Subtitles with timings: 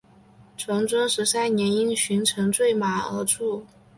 [0.57, 3.67] 崇祯十三年因巡城坠马而卒。